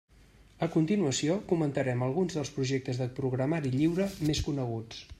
[0.65, 5.07] A continuació comentarem alguns dels projectes de programari lliure més coneguts.